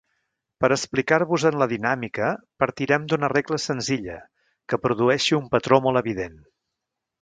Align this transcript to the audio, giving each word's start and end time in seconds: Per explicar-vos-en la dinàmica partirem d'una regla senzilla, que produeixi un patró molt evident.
Per 0.63 0.69
explicar-vos-en 0.75 1.57
la 1.63 1.67
dinàmica 1.73 2.31
partirem 2.65 3.07
d'una 3.13 3.31
regla 3.37 3.63
senzilla, 3.69 4.19
que 4.71 4.85
produeixi 4.89 5.41
un 5.43 5.49
patró 5.57 5.85
molt 5.89 6.07
evident. 6.07 6.47